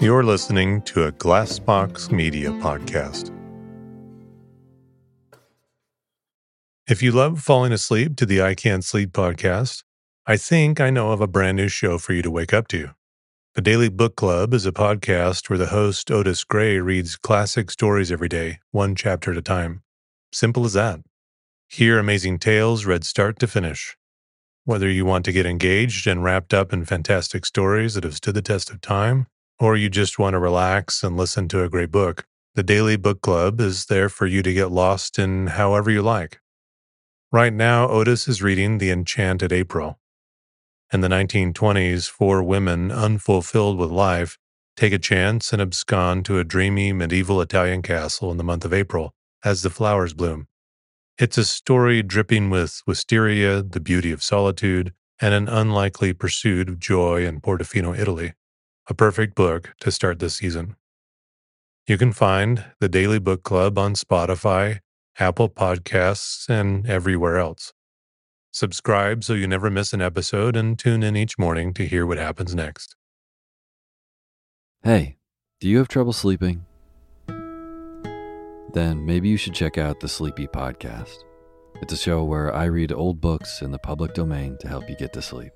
[0.00, 3.30] You're listening to a Glassbox Media podcast.
[6.88, 9.84] If you love falling asleep to the I Can't Sleep podcast,
[10.26, 12.94] I think I know of a brand new show for you to wake up to.
[13.54, 18.10] The Daily Book Club is a podcast where the host, Otis Gray, reads classic stories
[18.10, 19.82] every day, one chapter at a time.
[20.32, 21.00] Simple as that.
[21.68, 23.98] Hear amazing tales read start to finish.
[24.64, 28.34] Whether you want to get engaged and wrapped up in fantastic stories that have stood
[28.34, 29.26] the test of time,
[29.60, 33.20] or you just want to relax and listen to a great book, the Daily Book
[33.20, 36.40] Club is there for you to get lost in however you like.
[37.30, 40.00] Right now, Otis is reading The Enchanted April.
[40.92, 44.38] In the 1920s, four women, unfulfilled with life,
[44.76, 48.72] take a chance and abscond to a dreamy medieval Italian castle in the month of
[48.72, 49.12] April
[49.44, 50.48] as the flowers bloom.
[51.18, 56.78] It's a story dripping with wisteria, the beauty of solitude, and an unlikely pursuit of
[56.78, 58.32] joy in Portofino, Italy
[58.90, 60.74] a perfect book to start this season.
[61.86, 64.80] You can find the Daily Book Club on Spotify,
[65.18, 67.72] Apple Podcasts, and everywhere else.
[68.52, 72.18] Subscribe so you never miss an episode and tune in each morning to hear what
[72.18, 72.96] happens next.
[74.82, 75.18] Hey,
[75.60, 76.64] do you have trouble sleeping?
[77.28, 81.16] Then maybe you should check out the Sleepy Podcast.
[81.80, 84.96] It's a show where I read old books in the public domain to help you
[84.96, 85.52] get to sleep.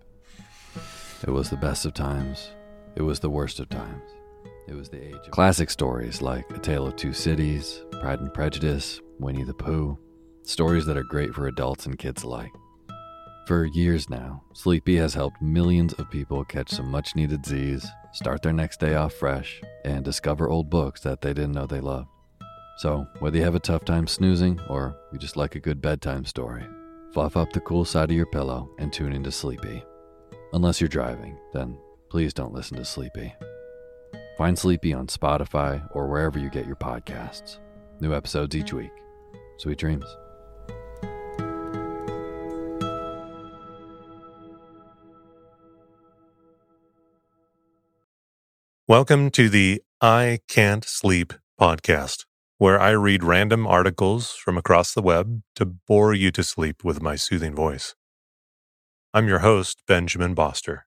[1.27, 2.51] It was the best of times
[2.97, 4.03] it was the worst of times.
[4.67, 8.33] It was the age of classic stories like A Tale of Two Cities, Pride and
[8.33, 9.99] Prejudice, Winnie the Pooh,
[10.43, 12.53] stories that are great for adults and kids alike.
[13.47, 18.43] For years now, Sleepy has helped millions of people catch some much needed Z's, start
[18.43, 22.09] their next day off fresh, and discover old books that they didn't know they loved.
[22.79, 26.25] So, whether you have a tough time snoozing or you just like a good bedtime
[26.25, 26.65] story,
[27.13, 29.85] fluff up the cool side of your pillow and tune into Sleepy.
[30.55, 31.77] Unless you're driving, then
[32.15, 33.35] please don't listen to Sleepy.
[34.39, 37.59] Find Sleepy on Spotify or wherever you get your podcasts.
[37.99, 38.93] New episodes each week.
[39.59, 40.05] Sweet dreams.
[48.87, 52.27] Welcome to the I Can't Sleep podcast,
[52.59, 57.03] where I read random articles from across the web to bore you to sleep with
[57.03, 57.97] my soothing voice.
[59.13, 60.83] I'm your host, Benjamin Boster.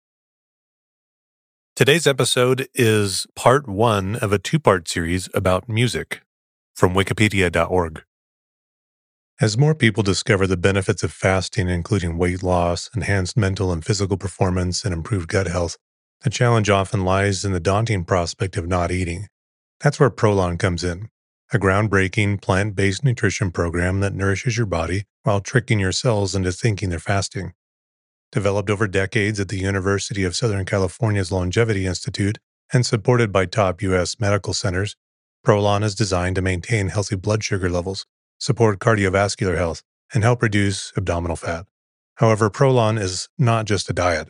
[1.78, 6.22] Today's episode is part one of a two part series about music
[6.74, 8.02] from Wikipedia.org.
[9.40, 14.18] As more people discover the benefits of fasting, including weight loss, enhanced mental and physical
[14.18, 15.78] performance, and improved gut health,
[16.22, 19.28] the challenge often lies in the daunting prospect of not eating.
[19.80, 21.10] That's where Prolon comes in,
[21.54, 26.52] a groundbreaking plant based nutrition program that nourishes your body while tricking your cells into
[26.52, 27.54] thinking they're fasting.
[28.32, 32.40] Developed over decades at the University of Southern California's Longevity Institute
[32.74, 34.20] and supported by top U.S.
[34.20, 34.98] medical centers,
[35.46, 38.06] Prolon is designed to maintain healthy blood sugar levels,
[38.38, 39.82] support cardiovascular health,
[40.14, 41.66] and help reduce abdominal fat.
[42.16, 44.30] However, Prolon is not just a diet.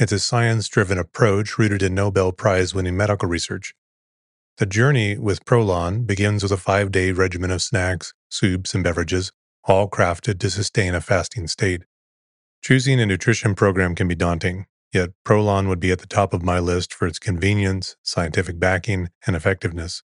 [0.00, 3.74] It's a science driven approach rooted in Nobel Prize winning medical research.
[4.56, 9.32] The journey with Prolon begins with a five day regimen of snacks, soups, and beverages,
[9.64, 11.82] all crafted to sustain a fasting state.
[12.64, 16.42] Choosing a nutrition program can be daunting, yet Prolon would be at the top of
[16.42, 20.02] my list for its convenience, scientific backing, and effectiveness.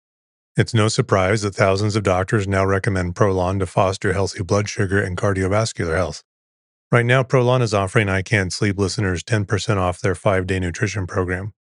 [0.56, 5.02] It's no surprise that thousands of doctors now recommend Prolon to foster healthy blood sugar
[5.02, 6.24] and cardiovascular health.
[6.94, 11.52] Right now, Prolon is offering I Can't Sleep listeners 10% off their five-day nutrition program.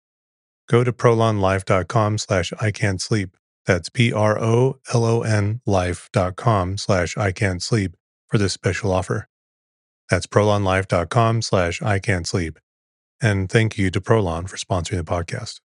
[0.69, 2.71] Go to prolonlife.com slash I.
[3.65, 7.33] That's P-R-O-L-O-N life.com slash I
[8.29, 9.27] for this special offer.
[10.09, 12.59] That's prolonlife.com slash I can't sleep.
[13.21, 15.61] And thank you to Prolon for sponsoring the podcast.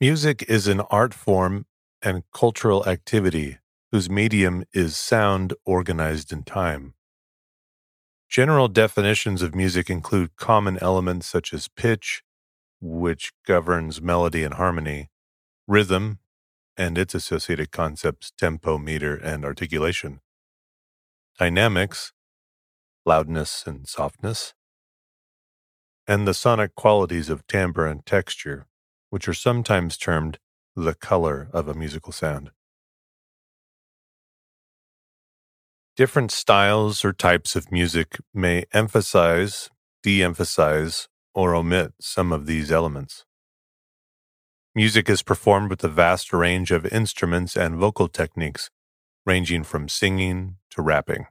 [0.00, 1.66] Music is an art form
[2.02, 3.58] and cultural activity
[3.90, 6.94] whose medium is sound organized in time.
[8.28, 12.22] General definitions of music include common elements such as pitch,
[12.80, 15.08] which governs melody and harmony,
[15.66, 16.18] rhythm,
[16.76, 20.20] and its associated concepts tempo, meter, and articulation,
[21.38, 22.12] dynamics,
[23.08, 24.52] loudness and softness,
[26.06, 28.66] and the sonic qualities of timbre and texture,
[29.08, 30.38] which are sometimes termed
[30.76, 32.50] the color of a musical sound.
[35.96, 39.70] Different styles or types of music may emphasize,
[40.02, 43.24] de emphasize, or omit some of these elements.
[44.74, 48.68] Music is performed with a vast range of instruments and vocal techniques,
[49.24, 51.26] ranging from singing to rapping.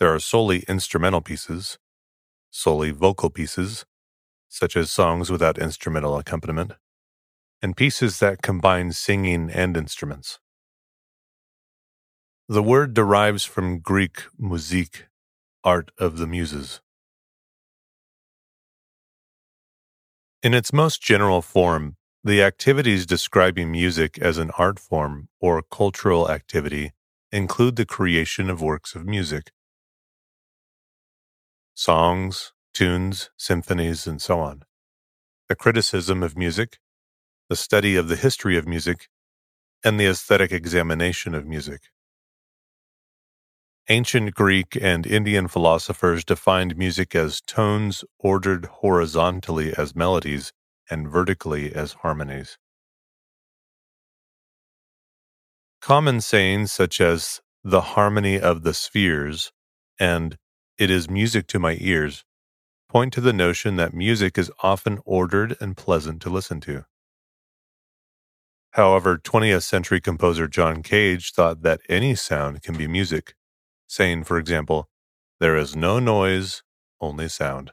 [0.00, 1.78] There are solely instrumental pieces,
[2.50, 3.84] solely vocal pieces,
[4.48, 6.72] such as songs without instrumental accompaniment,
[7.62, 10.38] and pieces that combine singing and instruments.
[12.48, 15.06] The word derives from Greek musik,
[15.62, 16.80] art of the muses.
[20.42, 26.30] In its most general form, the activities describing music as an art form or cultural
[26.30, 26.92] activity
[27.32, 29.50] include the creation of works of music.
[31.74, 34.62] Songs, tunes, symphonies, and so on.
[35.48, 36.78] The criticism of music,
[37.48, 39.08] the study of the history of music,
[39.84, 41.82] and the aesthetic examination of music.
[43.88, 50.52] Ancient Greek and Indian philosophers defined music as tones ordered horizontally as melodies
[50.90, 52.56] and vertically as harmonies.
[55.82, 59.52] Common sayings such as the harmony of the spheres
[60.00, 60.38] and
[60.78, 62.24] it is music to my ears
[62.88, 66.84] point to the notion that music is often ordered and pleasant to listen to.
[68.72, 73.34] However, 20th century composer John Cage thought that any sound can be music
[73.86, 74.88] saying, for example,
[75.40, 76.62] there is no noise,
[77.00, 77.72] only sound.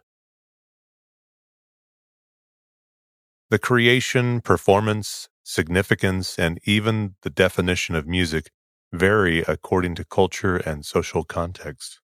[3.49, 8.51] The creation, performance, significance, and even the definition of music
[8.93, 11.99] vary according to culture and social context.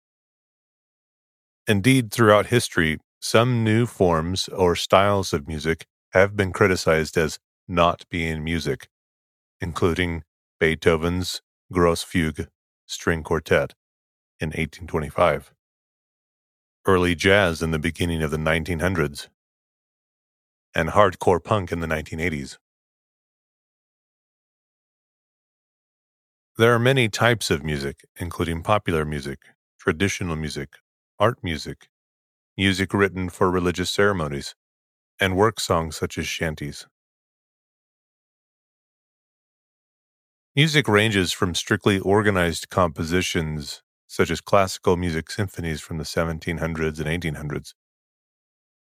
[1.68, 7.38] Indeed, throughout history, some new forms or styles of music have been criticized as
[7.68, 8.88] not being music,
[9.60, 10.24] including
[10.60, 11.40] Beethoven's
[11.72, 12.04] Grosse
[12.86, 13.74] string quartet
[14.40, 15.52] in 1825,
[16.86, 19.28] early jazz in the beginning of the 1900s,
[20.74, 22.58] and hardcore punk in the 1980s.
[26.58, 29.40] There are many types of music, including popular music,
[29.78, 30.74] traditional music,
[31.22, 31.88] art music,
[32.56, 34.56] music written for religious ceremonies,
[35.20, 36.88] and work songs such as shanties.
[40.56, 47.08] Music ranges from strictly organized compositions such as classical music symphonies from the 1700s and
[47.08, 47.74] 1800s,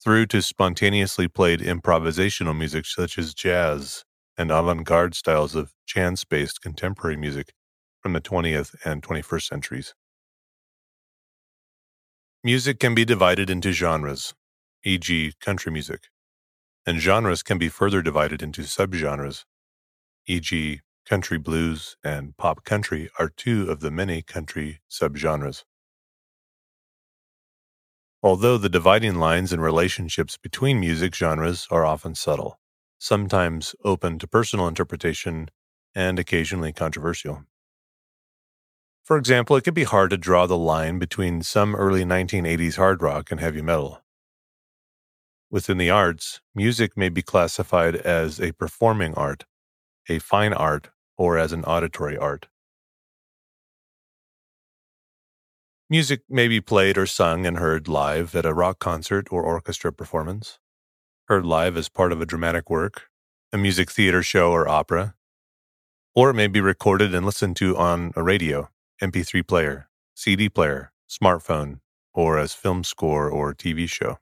[0.03, 4.03] through to spontaneously played improvisational music such as jazz
[4.37, 7.51] and avant garde styles of chance based contemporary music
[7.99, 9.95] from the 20th and 21st centuries.
[12.43, 14.35] Music can be divided into genres,
[14.83, 16.09] e.g., country music,
[16.85, 19.43] and genres can be further divided into subgenres,
[20.27, 25.63] e.g., country blues, and pop country are two of the many country subgenres.
[28.21, 32.59] Although the dividing lines and relationships between music genres are often subtle,
[32.99, 35.49] sometimes open to personal interpretation,
[35.95, 37.45] and occasionally controversial.
[39.07, 43.01] For example, it can be hard to draw the line between some early 1980s hard
[43.01, 44.01] rock and heavy metal.
[45.49, 49.45] Within the arts, music may be classified as a performing art,
[50.09, 52.49] a fine art, or as an auditory art.
[55.89, 59.93] Music may be played or sung and heard live at a rock concert or orchestra
[59.93, 60.59] performance,
[61.29, 63.03] heard live as part of a dramatic work,
[63.53, 65.15] a music theater show or opera,
[66.13, 68.69] or it may be recorded and listened to on a radio,
[69.01, 71.79] MP3 player, CD player, smartphone,
[72.13, 74.17] or as film score or TV show.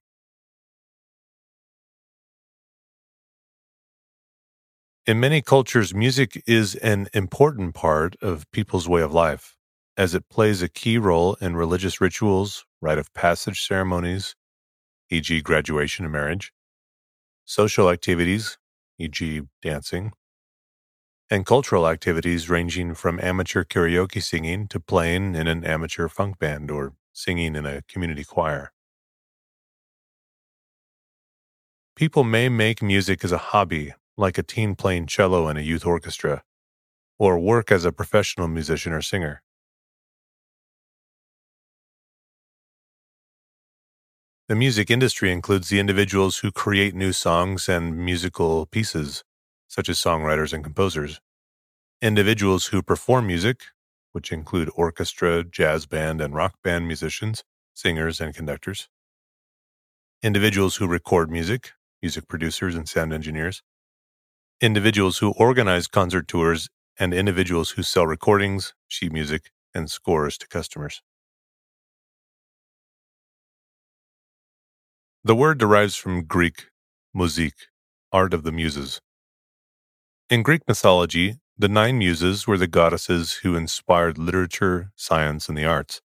[5.07, 9.55] In many cultures, music is an important part of people's way of life,
[9.95, 14.35] as it plays a key role in religious rituals, rite of passage ceremonies,
[15.11, 16.51] e.g., graduation and marriage,
[17.45, 18.57] social activities,
[18.97, 20.11] e.g., dancing,
[21.29, 26.69] and cultural activities ranging from amateur karaoke singing to playing in an amateur funk band
[26.69, 28.71] or singing in a community choir.
[31.95, 35.85] People may make music as a hobby like a teen playing cello in a youth
[35.85, 36.43] orchestra,
[37.19, 39.41] or work as a professional musician or singer.
[44.47, 49.23] The music industry includes the individuals who create new songs and musical pieces,
[49.75, 51.19] such as songwriters and composers,
[52.01, 53.59] individuals who perform music,
[54.13, 58.87] which include orchestra, jazz band, and rock band musicians, singers, and conductors,
[60.23, 63.63] individuals who record music, music producers and sound engineers,
[64.61, 70.47] individuals who organize concert tours, and individuals who sell recordings, sheet music, and scores to
[70.47, 71.01] customers.
[75.25, 76.67] The word derives from Greek
[77.13, 77.55] musik,
[78.13, 79.01] art of the muses.
[80.27, 85.65] In Greek mythology, the nine muses were the goddesses who inspired literature, science, and the
[85.65, 86.01] arts,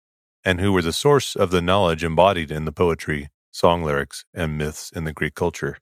[0.42, 4.56] and who were the source of the knowledge embodied in the poetry, song lyrics, and
[4.56, 5.76] myths in the Greek culture.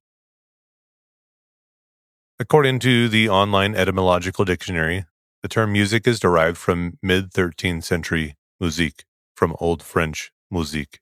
[2.41, 5.05] According to the online etymological dictionary,
[5.43, 9.05] the term music is derived from mid 13th century musique,
[9.37, 10.99] from Old French musique,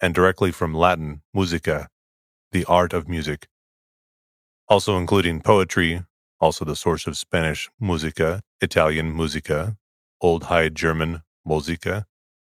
[0.00, 1.88] and directly from Latin musica,
[2.50, 3.46] the art of music.
[4.66, 6.02] Also including poetry,
[6.42, 9.76] also the source of Spanish musica, Italian musica,
[10.20, 12.06] Old High German musica,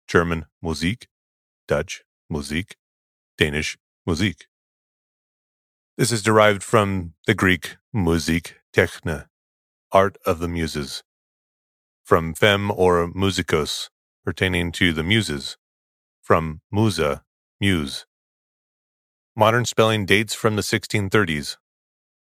[0.07, 1.07] German Musik,
[1.67, 2.77] Dutch Musik,
[3.37, 4.47] Danish Musik.
[5.97, 9.25] This is derived from the Greek musik techne,
[9.91, 11.03] art of the muses,
[12.05, 13.89] from fem or musikos,
[14.25, 15.57] pertaining to the muses,
[16.21, 17.23] from musa,
[17.59, 18.05] muse.
[19.35, 21.57] Modern spelling dates from the 1630s.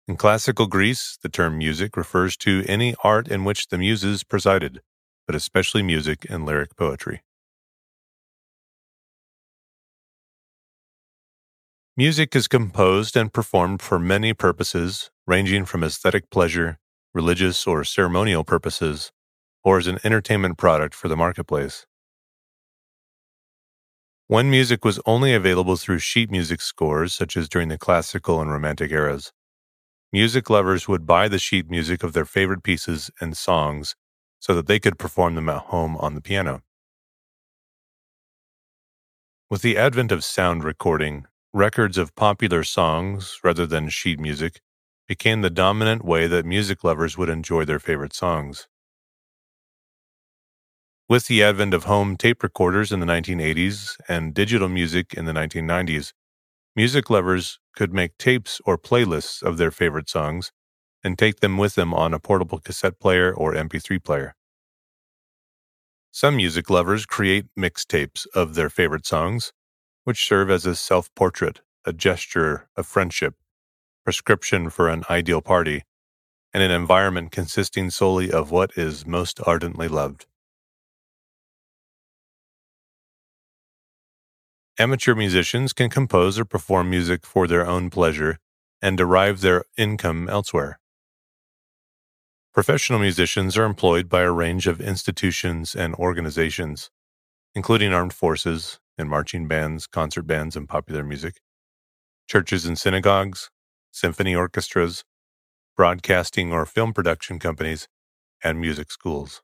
[0.09, 4.81] In classical Greece, the term music refers to any art in which the muses presided,
[5.27, 7.23] but especially music and lyric poetry.
[11.97, 16.79] Music is composed and performed for many purposes, ranging from aesthetic pleasure,
[17.13, 19.13] religious or ceremonial purposes,
[19.63, 21.87] or as an entertainment product for the marketplace.
[24.29, 28.51] When music was only available through sheet music scores, such as during the classical and
[28.51, 29.33] romantic eras,
[30.13, 33.95] music lovers would buy the sheet music of their favorite pieces and songs
[34.39, 36.63] so that they could perform them at home on the piano.
[39.51, 44.61] With the advent of sound recording, Records of popular songs, rather than sheet music,
[45.09, 48.69] became the dominant way that music lovers would enjoy their favorite songs.
[51.09, 55.33] With the advent of home tape recorders in the 1980s and digital music in the
[55.33, 56.13] 1990s,
[56.77, 60.53] music lovers could make tapes or playlists of their favorite songs
[61.03, 64.35] and take them with them on a portable cassette player or MP3 player.
[66.11, 69.53] Some music lovers create mixtapes of their favorite songs
[70.05, 73.35] which serve as a self portrait, a gesture of friendship,
[74.05, 75.85] prescription for an ideal party,
[76.53, 80.27] and an environment consisting solely of what is most ardently loved.
[84.81, 88.39] Amateur musicians can compose or perform music for their own pleasure
[88.81, 90.81] and derive their income elsewhere.
[92.55, 96.91] Professional musicians are employed by a range of institutions and organizations,
[97.55, 101.43] including armed forces, and marching bands, concert bands, and popular music,
[102.27, 103.51] churches and synagogues,
[103.91, 105.05] symphony orchestras,
[105.77, 107.87] broadcasting or film production companies,
[108.43, 109.43] and music schools.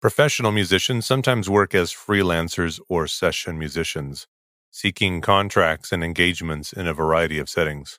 [0.00, 4.28] Professional musicians sometimes work as freelancers or session musicians,
[4.70, 7.98] seeking contracts and engagements in a variety of settings.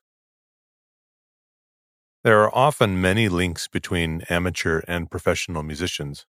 [2.24, 6.26] There are often many links between amateur and professional musicians.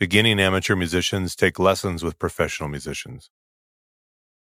[0.00, 3.30] Beginning amateur musicians take lessons with professional musicians.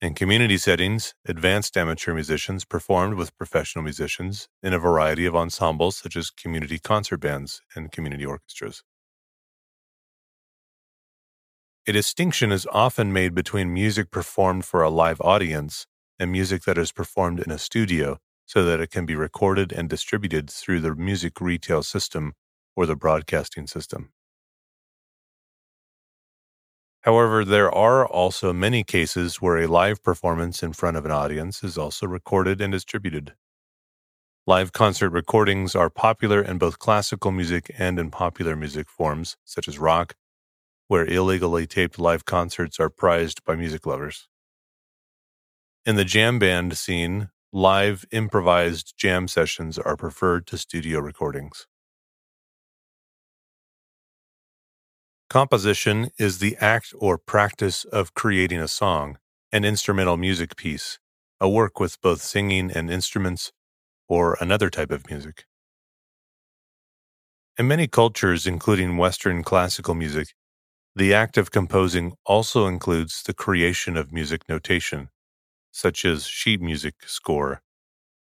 [0.00, 5.96] In community settings, advanced amateur musicians performed with professional musicians in a variety of ensembles
[5.96, 8.84] such as community concert bands and community orchestras.
[11.88, 15.86] A distinction is often made between music performed for a live audience
[16.18, 19.88] and music that is performed in a studio so that it can be recorded and
[19.88, 22.32] distributed through the music retail system
[22.74, 24.10] or the broadcasting system.
[27.02, 31.62] However, there are also many cases where a live performance in front of an audience
[31.62, 33.34] is also recorded and distributed.
[34.44, 39.68] Live concert recordings are popular in both classical music and in popular music forms, such
[39.68, 40.16] as rock,
[40.88, 44.28] where illegally taped live concerts are prized by music lovers.
[45.84, 51.66] In the jam band scene, live improvised jam sessions are preferred to studio recordings.
[55.28, 59.18] Composition is the act or practice of creating a song,
[59.52, 60.98] an instrumental music piece,
[61.40, 63.52] a work with both singing and instruments,
[64.08, 65.44] or another type of music.
[67.58, 70.34] In many cultures, including Western classical music,
[70.96, 75.10] the act of composing also includes the creation of music notation,
[75.70, 77.60] such as sheet music score,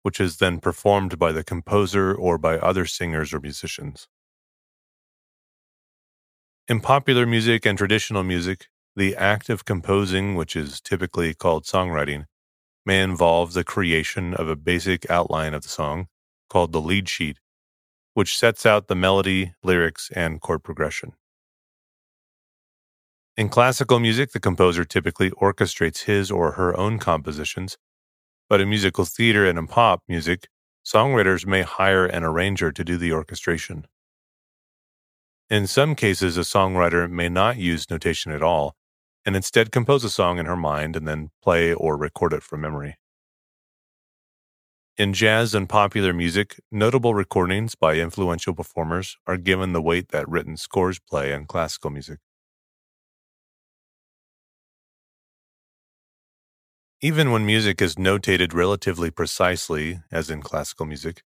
[0.04, 4.08] which is then performed by the composer or by other singers or musicians.
[6.68, 12.26] In popular music and traditional music, the act of composing, which is typically called songwriting,
[12.86, 16.08] may involve the creation of a basic outline of the song,
[16.52, 17.40] called the lead sheet,
[18.14, 21.14] which sets out the melody, lyrics, and chord progression.
[23.40, 27.78] In classical music, the composer typically orchestrates his or her own compositions,
[28.50, 30.50] but in musical theater and in pop music,
[30.86, 33.88] songwriters may hire an arranger to do the orchestration.
[35.50, 38.76] In some cases, a songwriter may not use notation at all
[39.26, 42.60] and instead compose a song in her mind and then play or record it from
[42.60, 42.98] memory.
[44.98, 50.28] In jazz and popular music, notable recordings by influential performers are given the weight that
[50.28, 52.20] written scores play in classical music.
[57.02, 61.24] Even when music is notated relatively precisely, as in classical music,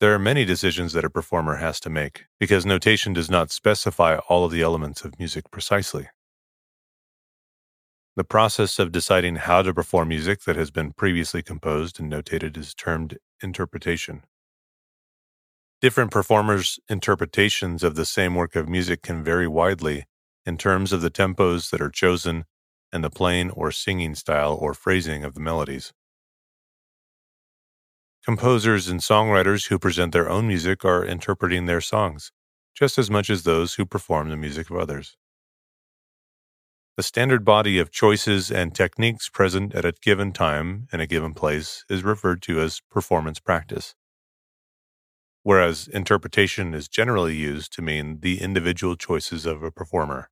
[0.00, 4.16] there are many decisions that a performer has to make because notation does not specify
[4.30, 6.08] all of the elements of music precisely.
[8.16, 12.56] The process of deciding how to perform music that has been previously composed and notated
[12.56, 14.22] is termed interpretation.
[15.82, 20.06] Different performers' interpretations of the same work of music can vary widely
[20.46, 22.46] in terms of the tempos that are chosen
[22.96, 25.92] and the playing or singing style or phrasing of the melodies.
[28.24, 32.32] Composers and songwriters who present their own music are interpreting their songs,
[32.74, 35.16] just as much as those who perform the music of others.
[36.96, 41.34] The standard body of choices and techniques present at a given time in a given
[41.34, 43.94] place is referred to as performance practice,
[45.42, 50.30] whereas interpretation is generally used to mean the individual choices of a performer.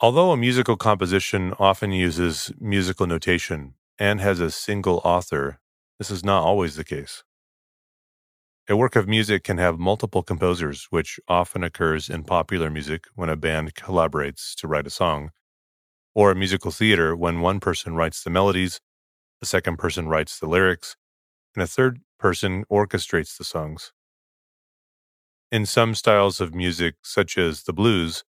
[0.00, 5.60] Although a musical composition often uses musical notation and has a single author,
[5.98, 7.24] this is not always the case.
[8.68, 13.28] A work of music can have multiple composers, which often occurs in popular music when
[13.28, 15.32] a band collaborates to write a song,
[16.14, 18.80] or a musical theater when one person writes the melodies,
[19.42, 20.96] a second person writes the lyrics,
[21.54, 23.92] and a third person orchestrates the songs.
[25.52, 28.24] In some styles of music, such as the blues,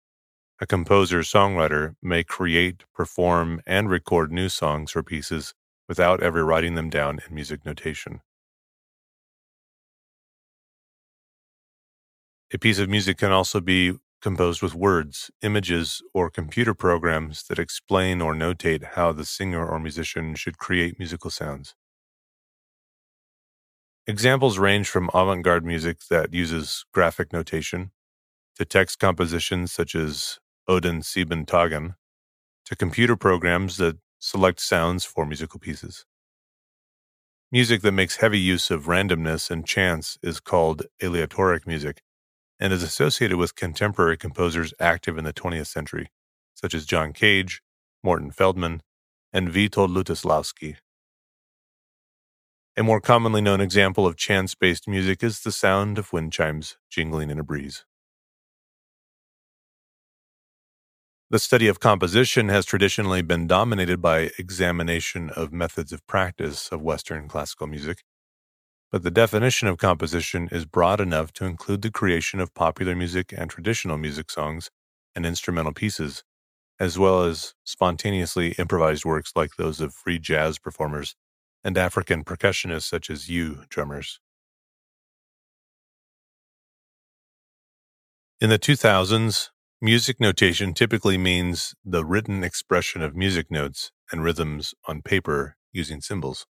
[0.60, 5.54] a composer songwriter may create, perform, and record new songs or pieces
[5.88, 8.20] without ever writing them down in music notation.
[12.52, 17.58] A piece of music can also be composed with words, images, or computer programs that
[17.58, 21.74] explain or notate how the singer or musician should create musical sounds.
[24.06, 27.90] Examples range from avant garde music that uses graphic notation
[28.56, 35.60] to text compositions such as Odin Sieben to computer programs that select sounds for musical
[35.60, 36.04] pieces.
[37.52, 42.02] Music that makes heavy use of randomness and chance is called aleatoric music
[42.58, 46.10] and is associated with contemporary composers active in the 20th century,
[46.54, 47.62] such as John Cage,
[48.02, 48.82] Morton Feldman,
[49.32, 50.76] and Witold Lutoslawski.
[52.76, 56.76] A more commonly known example of chance based music is the sound of wind chimes
[56.90, 57.84] jingling in a breeze.
[61.28, 66.82] The study of composition has traditionally been dominated by examination of methods of practice of
[66.82, 68.04] Western classical music,
[68.92, 73.32] but the definition of composition is broad enough to include the creation of popular music
[73.36, 74.70] and traditional music songs
[75.16, 76.22] and instrumental pieces,
[76.78, 81.16] as well as spontaneously improvised works like those of free jazz performers
[81.64, 84.20] and African percussionists such as Ewe drummers.
[88.40, 94.74] In the 2000s, music notation typically means the written expression of music notes and rhythms
[94.88, 96.46] on paper using symbols.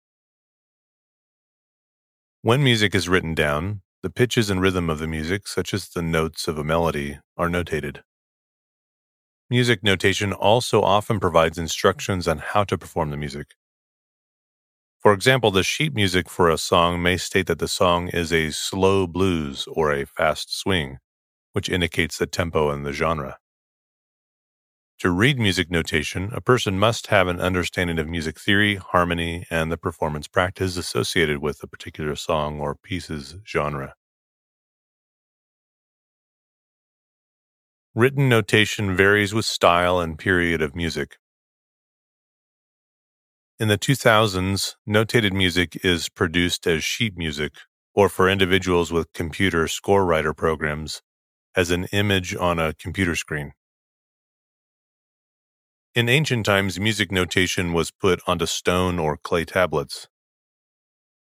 [2.43, 6.01] When music is written down, the pitches and rhythm of the music, such as the
[6.01, 8.01] notes of a melody, are notated.
[9.51, 13.49] Music notation also often provides instructions on how to perform the music.
[15.01, 18.51] For example, the sheet music for a song may state that the song is a
[18.51, 20.99] slow blues or a fast swing,
[21.53, 23.39] which indicates the tempo and the genre.
[25.01, 29.73] To read music notation, a person must have an understanding of music theory, harmony, and
[29.73, 33.95] the performance practice associated with a particular song or piece's genre.
[37.95, 41.17] Written notation varies with style and period of music.
[43.59, 47.55] In the 2000s, notated music is produced as sheet music,
[47.95, 51.03] or for individuals with computer score writer programs,
[51.57, 53.53] as an image on a computer screen.
[55.95, 60.09] In ancient times, music notation was put onto stone or clay tablets.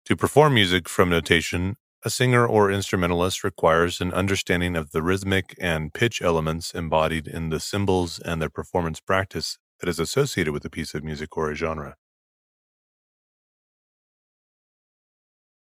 [0.04, 5.54] To perform music from notation, a singer or instrumentalist requires an understanding of the rhythmic
[5.60, 10.64] and pitch elements embodied in the symbols and the performance practice that is associated with
[10.64, 11.96] a piece of music or a genre.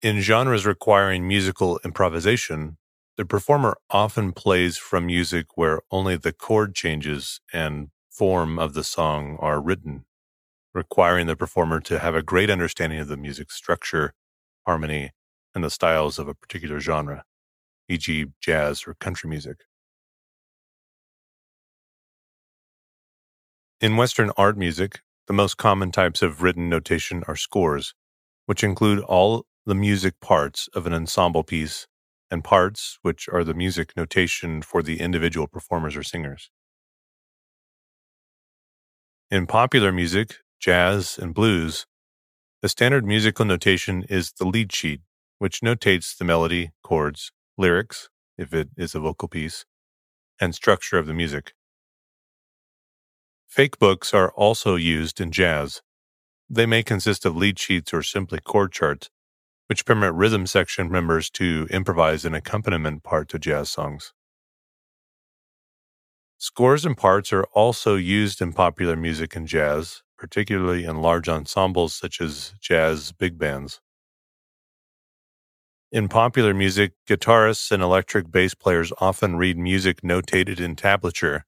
[0.01, 2.77] In genres requiring musical improvisation,
[3.17, 8.83] the performer often plays from music where only the chord changes and form of the
[8.83, 10.05] song are written,
[10.73, 14.13] requiring the performer to have a great understanding of the music structure,
[14.65, 15.11] harmony,
[15.55, 17.23] and the styles of a particular genre,
[17.89, 19.57] e.g., jazz or country music.
[23.81, 27.93] In Western art music, The most common types of written notation are scores,
[28.47, 31.87] which include all the music parts of an ensemble piece,
[32.29, 36.49] and parts, which are the music notation for the individual performers or singers.
[39.29, 41.85] In popular music, jazz, and blues,
[42.61, 45.01] the standard musical notation is the lead sheet,
[45.37, 49.65] which notates the melody, chords, lyrics, if it is a vocal piece,
[50.39, 51.53] and structure of the music.
[53.47, 55.81] Fake books are also used in jazz.
[56.49, 59.09] They may consist of lead sheets or simply chord charts,
[59.67, 64.13] which permit rhythm section members to improvise an accompaniment part to jazz songs.
[66.37, 71.93] Scores and parts are also used in popular music and jazz, particularly in large ensembles
[71.93, 73.81] such as jazz big bands.
[75.91, 81.43] In popular music, guitarists and electric bass players often read music notated in tablature,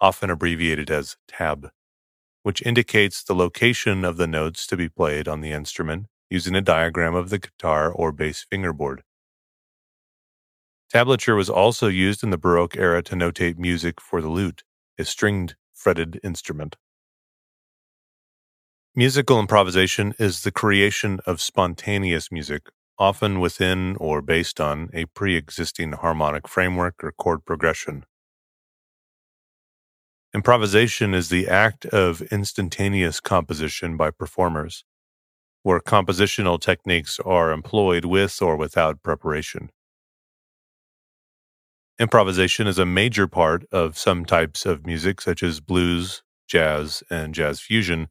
[0.00, 1.70] often abbreviated as tab,
[2.42, 6.62] which indicates the location of the notes to be played on the instrument using a
[6.62, 9.02] diagram of the guitar or bass fingerboard.
[10.92, 14.62] Tablature was also used in the Baroque era to notate music for the lute,
[14.98, 16.76] a stringed fretted instrument.
[18.94, 25.36] Musical improvisation is the creation of spontaneous music, often within or based on a pre
[25.36, 28.04] existing harmonic framework or chord progression.
[30.34, 34.84] Improvisation is the act of instantaneous composition by performers,
[35.62, 39.70] where compositional techniques are employed with or without preparation.
[41.98, 47.34] Improvisation is a major part of some types of music, such as blues, jazz, and
[47.34, 48.08] jazz fusion,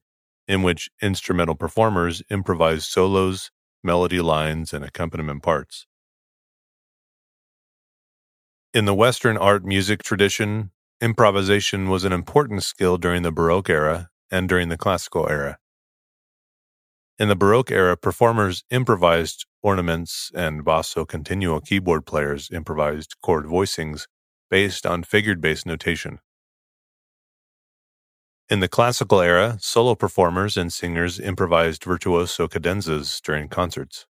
[0.47, 3.49] in which instrumental performers improvise solos,
[3.83, 5.87] melody lines, and accompaniment parts.
[8.75, 10.69] In the Western art music tradition,
[11.01, 15.57] improvisation was an important skill during the Baroque era and during the Classical era.
[17.19, 24.07] In the Baroque era, performers improvised ornaments and basso continuo keyboard players improvised chord voicings
[24.49, 26.19] based on figured bass notation.
[28.47, 34.05] In the classical era, solo performers and singers improvised virtuoso cadenzas during concerts.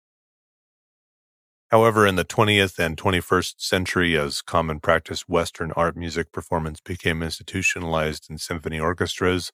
[1.70, 7.22] However, in the 20th and 21st century, as common practice, Western art music performance became
[7.22, 9.52] institutionalized in symphony orchestras,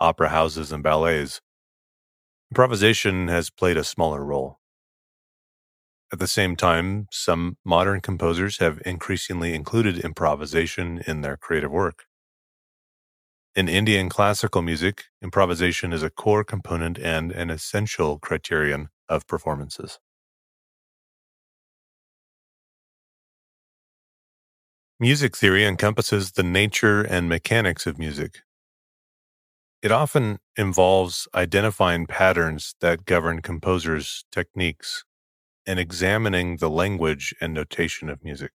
[0.00, 1.40] opera houses, and ballets,
[2.52, 4.58] Improvisation has played a smaller role.
[6.12, 12.06] At the same time, some modern composers have increasingly included improvisation in their creative work.
[13.54, 20.00] In Indian classical music, improvisation is a core component and an essential criterion of performances.
[24.98, 28.40] Music theory encompasses the nature and mechanics of music,
[29.82, 35.04] it often involves identifying patterns that govern composers' techniques
[35.66, 38.52] and examining the language and notation of music.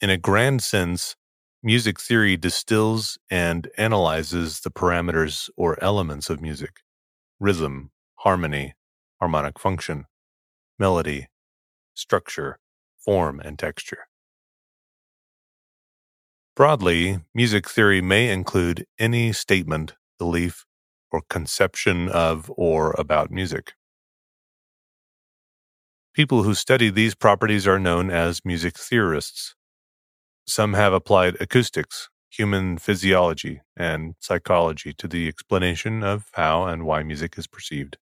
[0.00, 1.16] In a grand sense,
[1.62, 6.80] music theory distills and analyzes the parameters or elements of music
[7.40, 8.74] rhythm, harmony,
[9.20, 10.06] harmonic function,
[10.78, 11.28] melody,
[11.94, 12.58] structure,
[13.04, 14.06] form, and texture.
[16.56, 20.64] Broadly, music theory may include any statement, belief,
[21.10, 23.72] or conception of or about music.
[26.14, 29.56] People who study these properties are known as music theorists.
[30.46, 37.02] Some have applied acoustics, human physiology, and psychology to the explanation of how and why
[37.02, 37.96] music is perceived.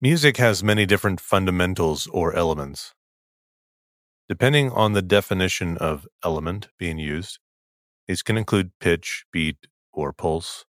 [0.00, 2.92] Music has many different fundamentals or elements.
[4.28, 7.38] Depending on the definition of element being used,
[8.06, 10.66] these can include pitch, beat, or pulse,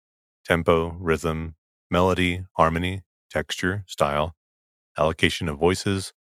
[0.46, 1.56] tempo, rhythm,
[1.90, 4.36] melody, harmony, texture, style,
[4.98, 6.14] allocation of voices,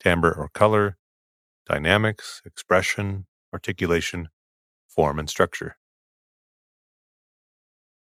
[0.00, 0.96] timbre or color,
[1.68, 4.28] dynamics, expression, articulation,
[4.86, 5.76] form, and structure.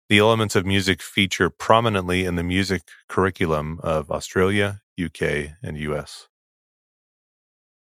[0.09, 6.27] The elements of music feature prominently in the music curriculum of Australia, UK, and US.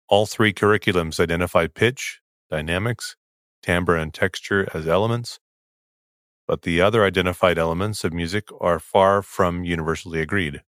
[0.08, 3.16] All three curriculums identify pitch, dynamics,
[3.64, 5.40] timbre, and texture as elements,
[6.48, 10.62] but the other identified elements of music are far from universally agreed.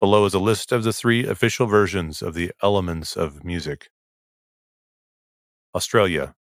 [0.00, 3.88] Below is a list of the three official versions of the elements of music
[5.74, 6.34] Australia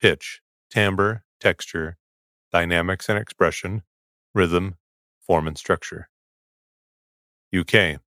[0.00, 1.96] Pitch, timbre, texture,
[2.52, 3.82] dynamics and expression,
[4.34, 4.74] rhythm,
[5.20, 6.08] form and structure.
[7.56, 8.00] UK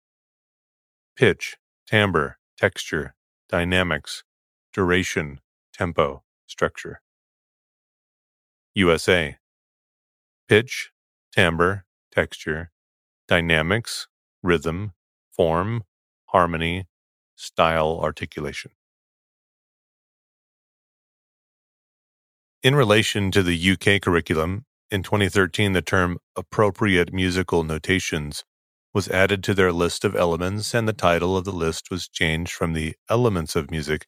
[1.15, 1.57] Pitch,
[1.87, 3.15] timbre, texture,
[3.49, 4.23] dynamics,
[4.73, 5.39] duration,
[5.73, 7.01] tempo, structure.
[8.75, 9.37] USA
[10.47, 10.91] pitch,
[11.33, 12.71] timbre, texture,
[13.27, 14.07] dynamics,
[14.43, 14.93] rhythm,
[15.31, 15.83] form,
[16.27, 16.85] harmony,
[17.35, 18.71] style, articulation.
[22.63, 28.43] In relation to the UK curriculum, in 2013, the term appropriate musical notations
[28.95, 32.53] was added to their list of elements, and the title of the list was changed
[32.53, 34.07] from the elements of music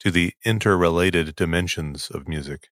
[0.00, 2.68] to the interrelated dimensions of music.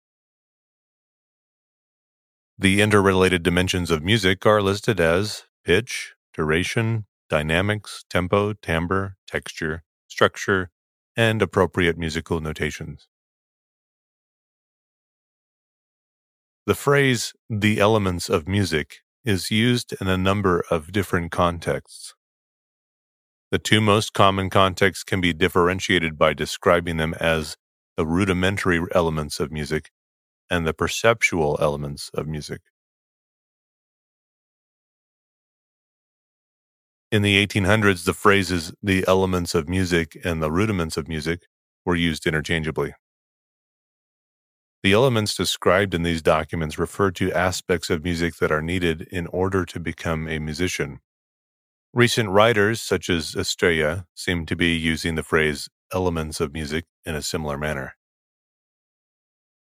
[2.59, 10.71] The interrelated dimensions of music are listed as pitch, duration, dynamics, tempo, timbre, texture, structure,
[11.17, 13.07] and appropriate musical notations.
[16.67, 22.15] The phrase, the elements of music, is used in a number of different contexts.
[23.51, 27.57] The two most common contexts can be differentiated by describing them as
[27.97, 29.91] the rudimentary elements of music
[30.49, 32.61] and the perceptual elements of music.
[37.11, 41.47] In the 1800s, the phrases the elements of music and the rudiments of music
[41.85, 42.95] were used interchangeably.
[44.87, 49.27] The elements described in these documents refer to aspects of music that are needed in
[49.27, 51.01] order to become a musician.
[51.93, 57.17] Recent writers, such as Estrella, seem to be using the phrase elements of music in
[57.17, 57.97] a similar manner.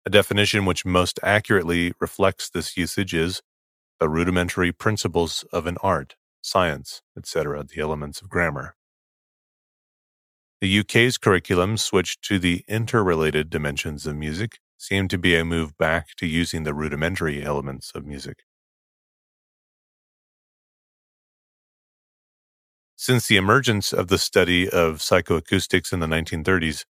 [0.05, 3.41] A definition which most accurately reflects this usage is
[3.99, 8.75] the rudimentary principles of an art, science, etc., the elements of grammar.
[10.61, 15.77] The UK's curriculum switched to the interrelated dimensions of music, seemed to be a move
[15.77, 18.43] back to using the rudimentary elements of music.
[22.97, 26.85] Since the emergence of the study of psychoacoustics in the 1930s,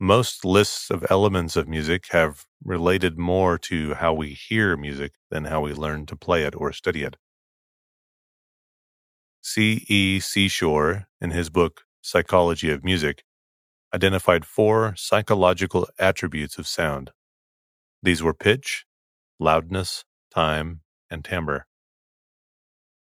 [0.00, 5.44] most lists of elements of music have related more to how we hear music than
[5.44, 7.16] how we learn to play it or study it.
[9.42, 9.84] C.
[9.88, 10.20] E.
[10.20, 13.24] Seashore, in his book Psychology of Music,
[13.94, 17.12] identified four psychological attributes of sound.
[18.02, 18.84] These were pitch,
[19.38, 21.66] loudness, time, and timbre.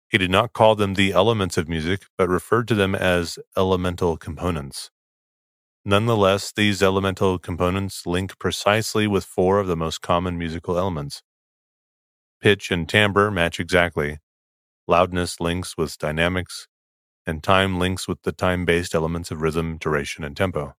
[0.09, 4.17] He did not call them the elements of music, but referred to them as elemental
[4.17, 4.91] components.
[5.83, 11.21] Nonetheless, these elemental components link precisely with four of the most common musical elements.
[12.41, 14.19] Pitch and timbre match exactly.
[14.87, 16.67] Loudness links with dynamics,
[17.25, 20.75] and time links with the time based elements of rhythm, duration, and tempo.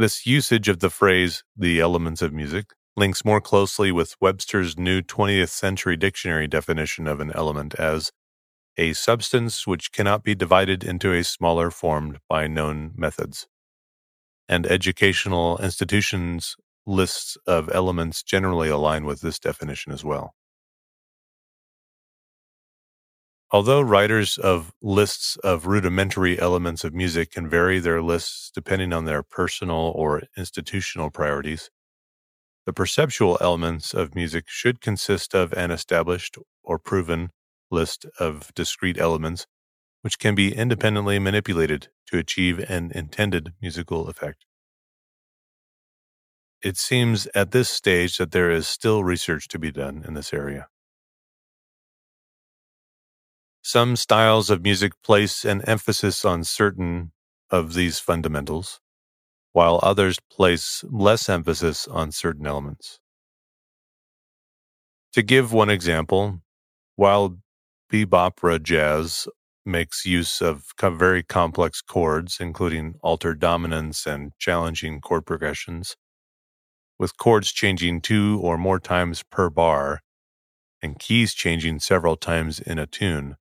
[0.00, 5.02] This usage of the phrase, the elements of music, links more closely with Webster's new
[5.02, 8.10] 20th century dictionary definition of an element as
[8.78, 13.46] a substance which cannot be divided into a smaller form by known methods.
[14.48, 20.32] And educational institutions' lists of elements generally align with this definition as well.
[23.52, 29.06] Although writers of lists of rudimentary elements of music can vary their lists depending on
[29.06, 31.68] their personal or institutional priorities,
[32.64, 37.30] the perceptual elements of music should consist of an established or proven
[37.70, 39.46] list of discrete elements
[40.02, 44.46] which can be independently manipulated to achieve an intended musical effect.
[46.62, 50.32] It seems at this stage that there is still research to be done in this
[50.32, 50.68] area.
[53.62, 57.12] Some styles of music place an emphasis on certain
[57.50, 58.80] of these fundamentals,
[59.52, 63.00] while others place less emphasis on certain elements.
[65.12, 66.40] To give one example,
[66.96, 67.36] while
[67.92, 69.28] bebop-era jazz
[69.66, 75.96] makes use of very complex chords, including altered dominants and challenging chord progressions,
[76.98, 80.00] with chords changing two or more times per bar
[80.80, 83.36] and keys changing several times in a tune.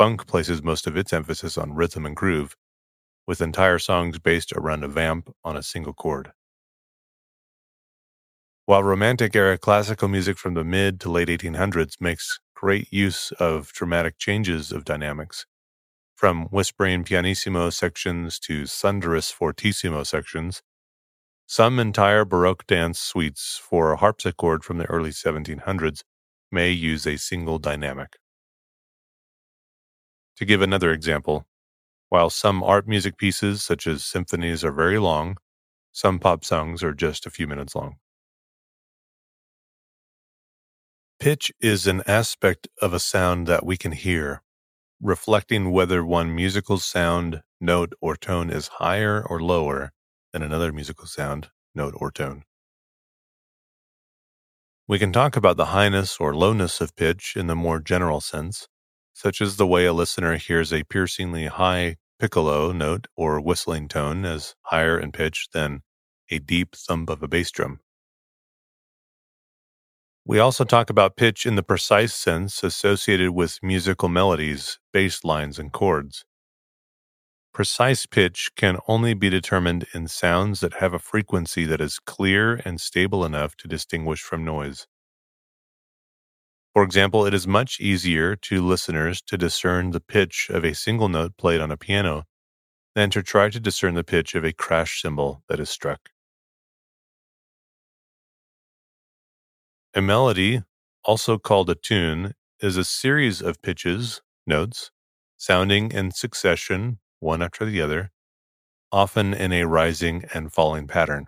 [0.00, 2.56] Funk places most of its emphasis on rhythm and groove,
[3.26, 6.32] with entire songs based around a vamp on a single chord.
[8.64, 13.74] While Romantic era classical music from the mid to late 1800s makes great use of
[13.74, 15.44] dramatic changes of dynamics,
[16.16, 20.62] from whispering pianissimo sections to thunderous fortissimo sections.
[21.48, 26.04] Some entire Baroque dance suites for a harpsichord from the early 1700s
[26.52, 28.19] may use a single dynamic.
[30.40, 31.46] To give another example,
[32.08, 35.36] while some art music pieces, such as symphonies, are very long,
[35.92, 37.96] some pop songs are just a few minutes long.
[41.18, 44.40] Pitch is an aspect of a sound that we can hear,
[44.98, 49.92] reflecting whether one musical sound, note, or tone is higher or lower
[50.32, 52.44] than another musical sound, note, or tone.
[54.88, 58.69] We can talk about the highness or lowness of pitch in the more general sense,
[59.20, 64.24] such as the way a listener hears a piercingly high piccolo note or whistling tone
[64.24, 65.82] as higher in pitch than
[66.30, 67.80] a deep thump of a bass drum.
[70.24, 75.58] We also talk about pitch in the precise sense associated with musical melodies, bass lines,
[75.58, 76.24] and chords.
[77.52, 82.54] Precise pitch can only be determined in sounds that have a frequency that is clear
[82.64, 84.86] and stable enough to distinguish from noise.
[86.74, 91.08] For example, it is much easier to listeners to discern the pitch of a single
[91.08, 92.26] note played on a piano
[92.94, 96.10] than to try to discern the pitch of a crash cymbal that is struck.
[99.94, 100.62] A melody,
[101.04, 104.92] also called a tune, is a series of pitches, notes,
[105.36, 108.12] sounding in succession one after the other,
[108.92, 111.26] often in a rising and falling pattern.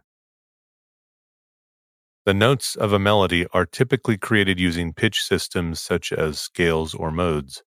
[2.24, 7.10] The notes of a melody are typically created using pitch systems such as scales or
[7.10, 7.62] modes.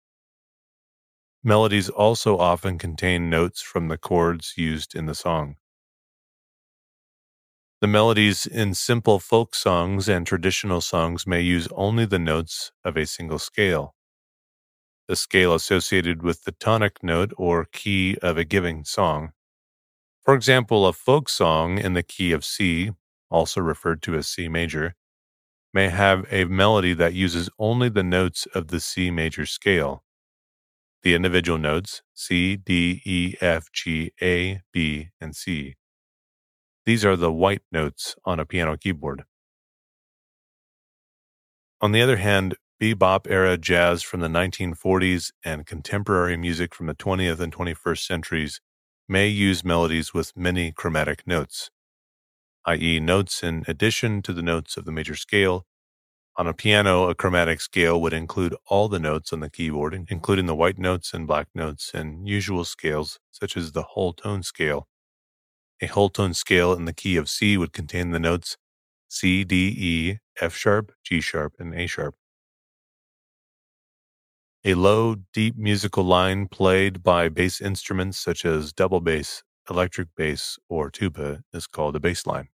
[1.43, 5.57] Melodies also often contain notes from the chords used in the song.
[7.81, 12.97] The melodies in simple folk songs and traditional songs may use only the notes of
[12.97, 13.95] a single scale
[15.07, 19.31] the scale associated with the tonic note or key of a given song.
[20.23, 22.91] For example, a folk song in the key of C,
[23.29, 24.95] also referred to as C major,
[25.73, 30.03] may have a melody that uses only the notes of the C major scale.
[31.03, 35.75] The individual notes C, D, E, F, G, A, B, and C.
[36.85, 39.23] These are the white notes on a piano keyboard.
[41.81, 46.95] On the other hand, bebop era jazz from the 1940s and contemporary music from the
[46.95, 48.61] 20th and 21st centuries
[49.07, 51.69] may use melodies with many chromatic notes,
[52.65, 55.65] i.e., notes in addition to the notes of the major scale.
[56.37, 60.47] On a piano, a chromatic scale would include all the notes on the keyboard, including
[60.47, 64.87] the white notes and black notes, and usual scales such as the whole tone scale.
[65.81, 68.57] A whole tone scale in the key of C would contain the notes
[69.07, 72.15] C, D, E, F sharp, G sharp, and A sharp.
[74.65, 80.57] A low, deep musical line played by bass instruments such as double bass, electric bass,
[80.67, 82.49] or tuba is called a bass line.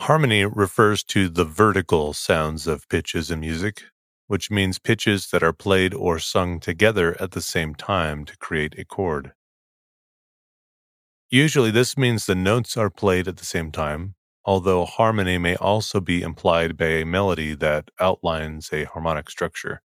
[0.00, 3.84] Harmony refers to the vertical sounds of pitches in music,
[4.28, 8.78] which means pitches that are played or sung together at the same time to create
[8.78, 9.32] a chord.
[11.30, 16.00] Usually, this means the notes are played at the same time, although harmony may also
[16.00, 19.82] be implied by a melody that outlines a harmonic structure,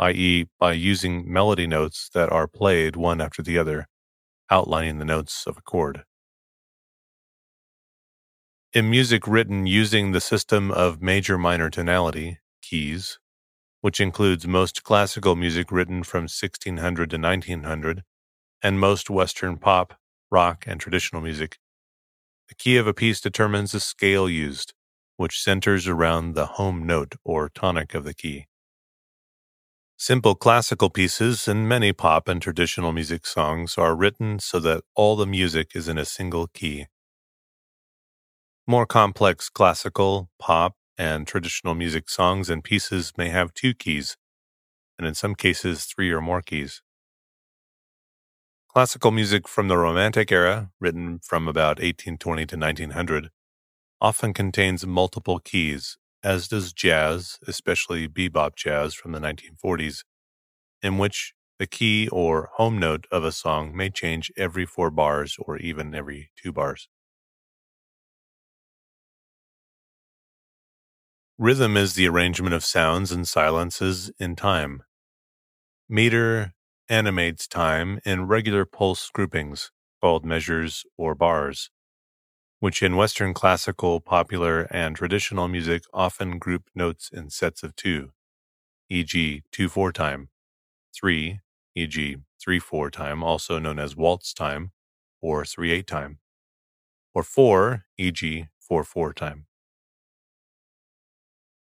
[0.00, 3.86] i.e., by using melody notes that are played one after the other,
[4.50, 6.04] outlining the notes of a chord.
[8.72, 13.18] In music written using the system of major minor tonality, keys,
[13.80, 18.04] which includes most classical music written from 1600 to 1900,
[18.62, 19.94] and most Western pop,
[20.30, 21.58] rock, and traditional music,
[22.48, 24.72] the key of a piece determines the scale used,
[25.16, 28.46] which centers around the home note or tonic of the key.
[29.96, 35.16] Simple classical pieces and many pop and traditional music songs are written so that all
[35.16, 36.86] the music is in a single key.
[38.66, 44.16] More complex classical, pop, and traditional music songs and pieces may have two keys,
[44.98, 46.82] and in some cases, three or more keys.
[48.68, 53.30] Classical music from the Romantic era, written from about 1820 to 1900,
[54.00, 60.04] often contains multiple keys, as does jazz, especially bebop jazz from the 1940s,
[60.82, 65.36] in which the key or home note of a song may change every four bars
[65.38, 66.88] or even every two bars.
[71.42, 74.82] Rhythm is the arrangement of sounds and silences in time.
[75.88, 76.52] Meter,
[76.86, 79.70] animates time in regular pulse groupings
[80.02, 81.70] called measures or bars,
[82.58, 88.12] which in Western classical, popular, and traditional music often group notes in sets of two,
[88.90, 90.28] e.g., 2 4 time,
[90.94, 91.40] 3,
[91.74, 94.72] e.g., 3 4 time, also known as waltz time,
[95.22, 96.18] or 3 8 time,
[97.14, 99.46] or 4, e.g., 4 4 time.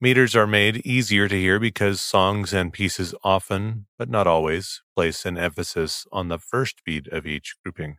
[0.02, 5.26] Meters are made easier to hear because songs and pieces often, but not always, place
[5.26, 7.98] an emphasis on the first beat of each grouping.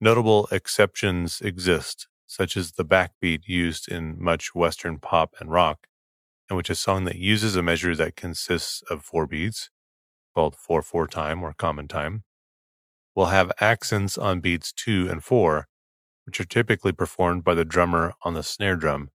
[0.00, 5.88] Notable exceptions exist, such as the backbeat used in much Western pop and rock,
[6.48, 9.70] in which a song that uses a measure that consists of four beats,
[10.36, 12.22] called 4 4 time or common time,
[13.16, 15.66] will have accents on beats 2 and 4,
[16.26, 19.10] which are typically performed by the drummer on the snare drum,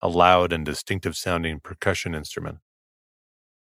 [0.00, 2.58] a loud and distinctive sounding percussion instrument.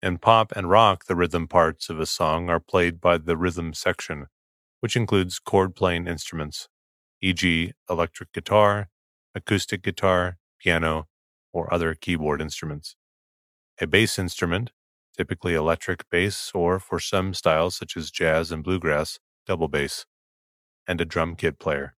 [0.03, 3.75] In pop and rock, the rhythm parts of a song are played by the rhythm
[3.75, 4.27] section,
[4.81, 6.69] which includes chord playing instruments,
[7.21, 8.89] e.g., electric guitar,
[9.35, 11.09] acoustic guitar, piano,
[11.53, 12.97] or other keyboard instruments.
[13.81, 14.71] A bass instrument,
[15.16, 20.07] typically electric bass or for some styles such as jazz and bluegrass, double bass,
[20.87, 21.97] and a drum kit player.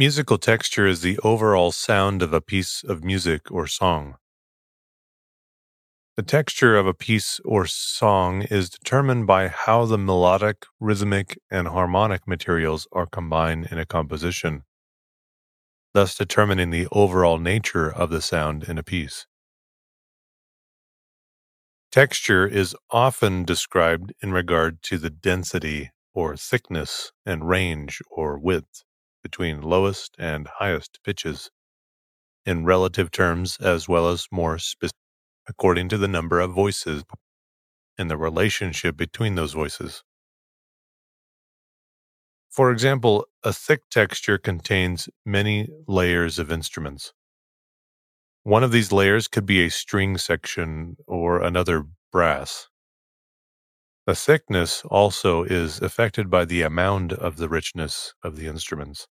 [0.00, 4.14] Musical texture is the overall sound of a piece of music or song.
[6.16, 11.68] The texture of a piece or song is determined by how the melodic, rhythmic, and
[11.68, 14.62] harmonic materials are combined in a composition,
[15.92, 19.26] thus determining the overall nature of the sound in a piece.
[21.92, 28.84] Texture is often described in regard to the density or thickness and range or width
[29.22, 31.50] between lowest and highest pitches
[32.46, 34.96] in relative terms as well as more specific
[35.48, 37.04] according to the number of voices
[37.98, 40.02] and the relationship between those voices.
[42.50, 47.12] For example, a thick texture contains many layers of instruments.
[48.42, 52.68] One of these layers could be a string section or another brass.
[54.10, 59.06] The thickness also is affected by the amount of the richness of the instruments.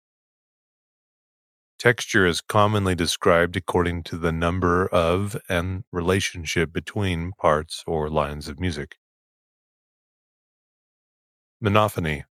[1.77, 8.49] Texture is commonly described according to the number of and relationship between parts or lines
[8.49, 8.97] of music.
[11.61, 12.25] Monophony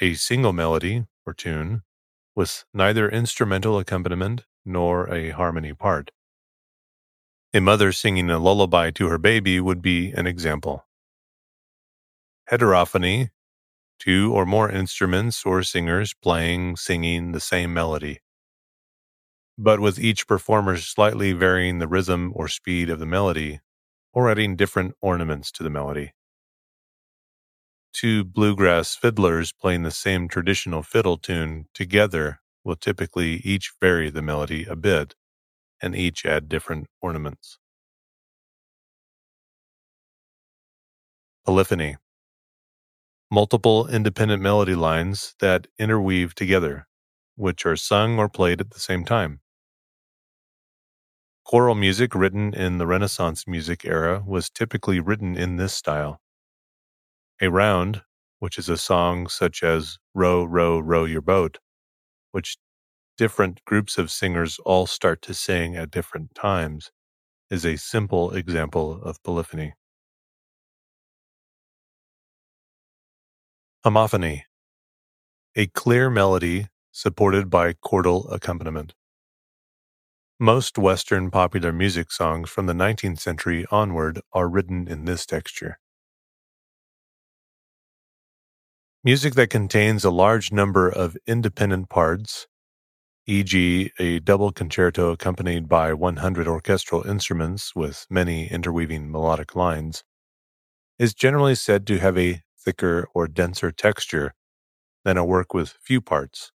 [0.00, 1.82] a single melody or tune
[2.36, 6.12] with neither instrumental accompaniment nor a harmony part.
[7.52, 10.85] A mother singing a lullaby to her baby would be an example.
[12.48, 13.30] Heterophony,
[13.98, 18.20] two or more instruments or singers playing, singing the same melody,
[19.58, 23.60] but with each performer slightly varying the rhythm or speed of the melody
[24.12, 26.12] or adding different ornaments to the melody.
[27.92, 34.22] Two bluegrass fiddlers playing the same traditional fiddle tune together will typically each vary the
[34.22, 35.16] melody a bit
[35.82, 37.58] and each add different ornaments.
[41.44, 41.96] Polyphony
[43.30, 46.86] multiple independent melody lines that interweave together,
[47.36, 49.40] which are sung or played at the same time.
[51.44, 56.20] Choral music written in the Renaissance music era was typically written in this style.
[57.40, 58.02] A round,
[58.38, 61.58] which is a song such as Row, Row, Row Your Boat,
[62.32, 62.56] which
[63.16, 66.90] different groups of singers all start to sing at different times,
[67.50, 69.74] is a simple example of polyphony.
[73.86, 74.42] Homophony
[75.54, 78.94] A clear melody supported by chordal accompaniment.
[80.40, 85.78] Most Western popular music songs from the 19th century onward are written in this texture.
[89.04, 92.48] Music that contains a large number of independent parts,
[93.26, 100.02] e.g., a double concerto accompanied by 100 orchestral instruments with many interweaving melodic lines,
[100.98, 104.34] is generally said to have a thicker or denser texture
[105.04, 106.52] than a work with few parts,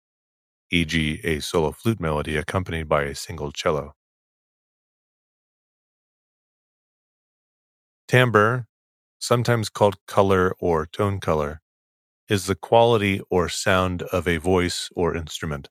[0.70, 3.94] e.g., a solo flute melody accompanied by a single cello.
[8.08, 8.66] Timbre,
[9.20, 11.60] sometimes called color or tone color,
[12.28, 15.68] is the quality or sound of a voice or instrument.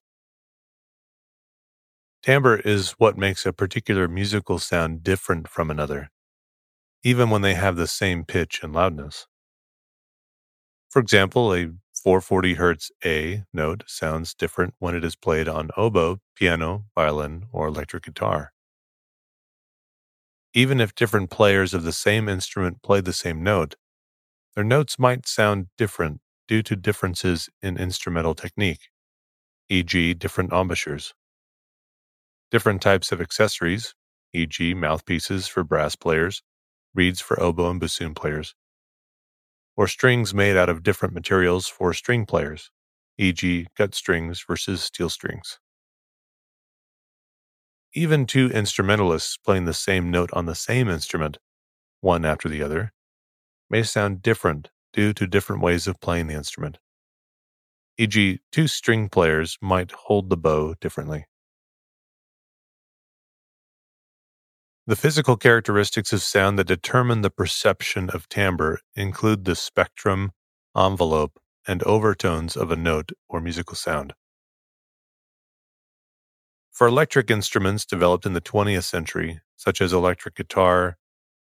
[2.23, 6.09] Timbre is what makes a particular musical sound different from another,
[7.03, 9.27] even when they have the same pitch and loudness.
[10.95, 16.19] For example, a 440 Hz A note sounds different when it is played on oboe,
[16.37, 18.53] piano, violin, or electric guitar.
[20.53, 23.75] Even if different players of the same instrument play the same note,
[24.55, 28.87] their notes might sound different due to differences in instrumental technique,
[29.67, 31.13] e.g., different embouchures.
[32.51, 33.93] Different types of accessories,
[34.31, 36.41] e.g., mouthpieces for brass players,
[36.93, 38.55] reeds for oboe and bassoon players,
[39.77, 42.71] or strings made out of different materials for string players,
[43.17, 45.59] e.g., gut strings versus steel strings.
[47.93, 51.37] Even two instrumentalists playing the same note on the same instrument,
[52.01, 52.91] one after the other,
[53.69, 56.77] may sound different due to different ways of playing the instrument.
[57.97, 61.25] E.g., two string players might hold the bow differently.
[64.87, 70.31] The physical characteristics of sound that determine the perception of timbre include the spectrum,
[70.77, 74.13] envelope, and overtones of a note or musical sound.
[76.71, 80.97] For electric instruments developed in the 20th century, such as electric guitar,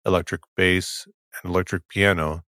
[0.05, 1.09] electric bass,
[1.43, 2.43] and electric piano,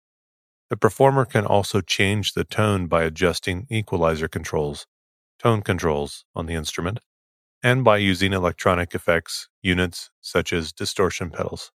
[0.70, 4.86] the performer can also change the tone by adjusting equalizer controls,
[5.38, 7.00] tone controls on the instrument,
[7.62, 11.72] and by using electronic effects units such as distortion pedals.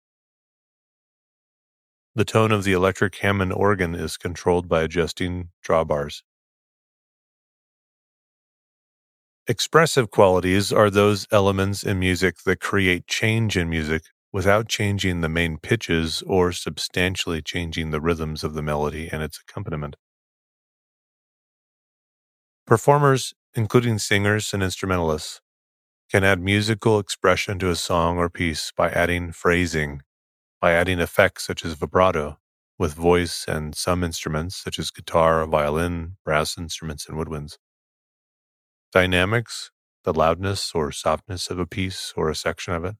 [2.14, 6.24] The tone of the electric Hammond organ is controlled by adjusting drawbars.
[9.48, 15.30] Expressive qualities are those elements in music that create change in music without changing the
[15.30, 19.96] main pitches or substantially changing the rhythms of the melody and its accompaniment.
[22.68, 25.42] Performers, including singers and instrumentalists,
[26.12, 30.02] can add musical expression to a song or piece by adding phrasing,
[30.62, 32.40] by adding effects such as vibrato,
[32.80, 37.58] with voice and some instruments such as guitar, violin, brass instruments, and woodwinds.
[38.94, 39.72] Dynamics,
[40.04, 42.96] the loudness or softness of a piece or a section of it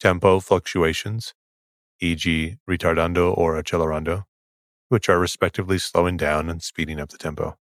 [0.00, 1.34] tempo fluctuations,
[2.00, 4.24] e.g., ritardando or accelerando,
[4.88, 7.56] which are respectively slowing down and speeding up the tempo.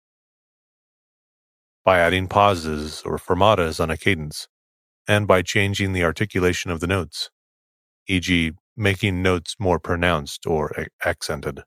[1.83, 4.47] By adding pauses or fermatas on a cadence,
[5.07, 7.31] and by changing the articulation of the notes,
[8.07, 10.71] e.g., making notes more pronounced or
[11.03, 11.63] accented,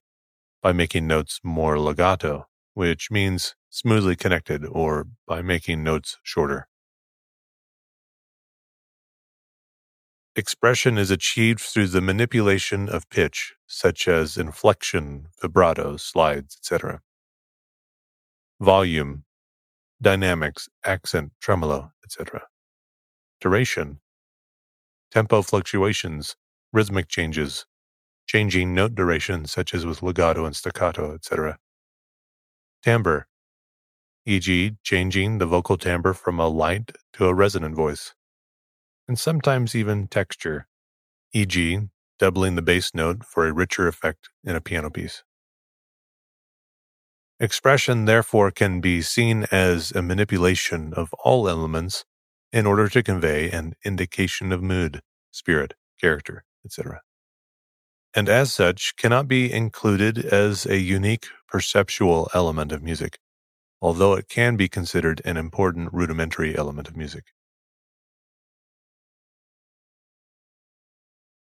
[0.62, 6.68] by making notes more legato, which means smoothly connected, or by making notes shorter.
[10.36, 17.00] Expression is achieved through the manipulation of pitch, such as inflection, vibrato, slides, etc.
[18.60, 19.24] Volume,
[20.00, 22.42] dynamics, accent, tremolo, etc.
[23.40, 24.00] Duration,
[25.10, 26.36] tempo fluctuations,
[26.72, 27.66] rhythmic changes,
[28.26, 31.58] changing note duration, such as with legato and staccato, etc.
[32.82, 33.26] Timbre,
[34.26, 38.14] e.g., changing the vocal timbre from a light to a resonant voice
[39.08, 40.66] and sometimes even texture,
[41.32, 41.80] e.g.,
[42.18, 45.22] doubling the bass note for a richer effect in a piano piece.
[47.40, 52.04] Expression, therefore, can be seen as a manipulation of all elements
[52.52, 55.00] in order to convey an indication of mood,
[55.32, 57.02] spirit, character, etc.
[58.14, 63.18] And as such, cannot be included as a unique perceptual element of music,
[63.80, 67.24] although it can be considered an important rudimentary element of music.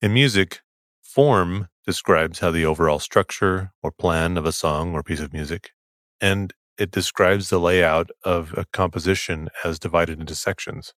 [0.01, 0.61] In music,
[1.03, 5.71] form describes how the overall structure or plan of a song or piece of music,
[6.21, 10.95] and it describes the layout of a composition as divided into sections.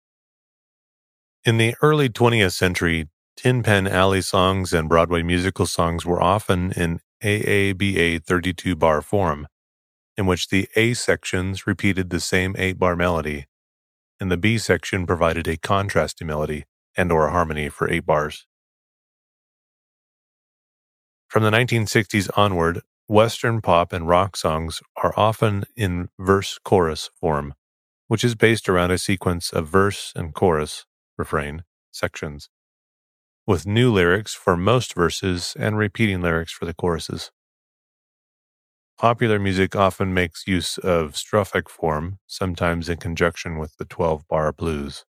[1.44, 6.72] In the early 20th century, Tin Pan Alley songs and Broadway musical songs were often
[6.72, 9.48] in AABA 32 bar form,
[10.16, 13.46] in which the A sections repeated the same 8 bar melody,
[14.20, 16.64] and the B section provided a contrasting melody
[16.96, 18.48] and or harmony for 8 bars.
[21.28, 27.53] From the 1960s onward, Western pop and rock songs are often in verse chorus form,
[28.07, 30.86] which is based around a sequence of verse and chorus,
[31.17, 32.49] refrain, sections,
[33.45, 37.32] with new lyrics for most verses and repeating lyrics for the choruses.
[38.97, 44.53] Popular music often makes use of strophic form, sometimes in conjunction with the 12 bar
[44.53, 45.05] blues.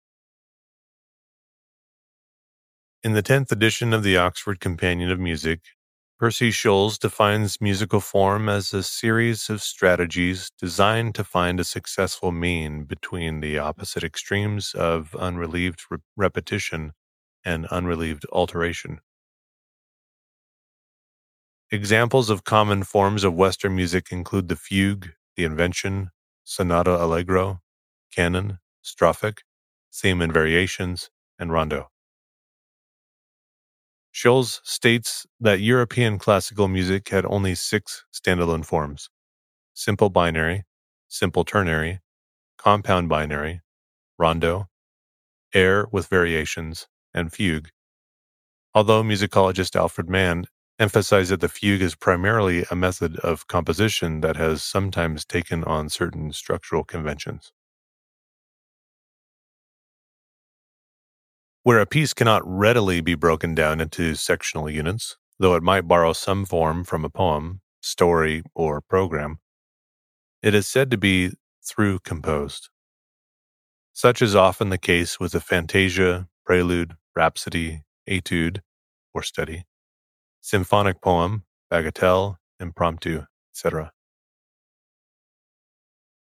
[3.04, 5.62] In the 10th edition of the Oxford Companion of Music,
[6.18, 12.32] Percy Scholes defines musical form as a series of strategies designed to find a successful
[12.32, 16.94] mean between the opposite extremes of unrelieved re- repetition
[17.44, 19.02] and unrelieved alteration.
[21.70, 26.12] Examples of common forms of Western music include the fugue, the invention,
[26.46, 27.62] sonata allegro,
[28.14, 29.40] canon, strophic,
[29.94, 31.90] theme and variations, and rondo.
[34.16, 39.10] Scholes states that European classical music had only six standalone forms
[39.74, 40.64] simple binary,
[41.10, 42.00] simple ternary,
[42.58, 43.60] compound binary,
[44.18, 44.70] rondo,
[45.54, 47.68] air with variations, and fugue.
[48.74, 50.46] Although musicologist Alfred Mann
[50.80, 55.90] emphasized that the fugue is primarily a method of composition that has sometimes taken on
[55.90, 57.52] certain structural conventions.
[61.66, 66.14] Where a piece cannot readily be broken down into sectional units, though it might borrow
[66.14, 69.40] some form from a poem, story, or program,
[70.44, 71.32] it is said to be
[71.68, 72.70] through composed.
[73.94, 78.62] Such is often the case with a fantasia, prelude, rhapsody, etude,
[79.16, 79.66] or study,
[80.42, 83.92] symphonic poem, bagatelle, impromptu, etc.